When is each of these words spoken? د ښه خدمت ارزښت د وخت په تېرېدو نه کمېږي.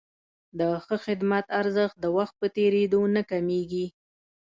د 0.59 0.61
ښه 0.85 0.95
خدمت 1.05 1.45
ارزښت 1.59 1.95
د 2.01 2.05
وخت 2.17 2.33
په 2.41 2.47
تېرېدو 2.57 3.01
نه 3.15 3.21
کمېږي. 3.29 3.85